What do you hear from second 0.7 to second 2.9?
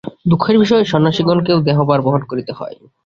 সন্ন্যাসিগণকেও দেহভার বহন করিতে হয়।